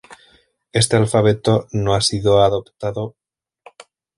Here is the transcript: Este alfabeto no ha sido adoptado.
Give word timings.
Este 0.71 0.95
alfabeto 0.97 1.67
no 1.73 1.93
ha 1.93 2.01
sido 2.01 2.41
adoptado. 2.41 3.17